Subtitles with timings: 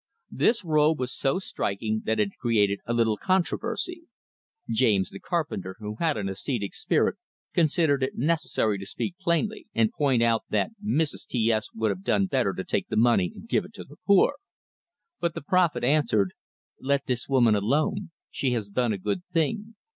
[0.31, 4.05] This robe was so striking that it created a little controversy.
[4.67, 7.17] James, the carpenter, who had an ascetic spirit,
[7.53, 11.27] considered it necessary to speak plainly, and point out that Mrs.
[11.27, 13.97] T S would have done better to take the money and give it to the
[14.07, 14.33] poor.
[15.19, 16.33] But the prophet answered:
[16.79, 18.09] "Let this woman alone.
[18.31, 19.75] She has done a good thing.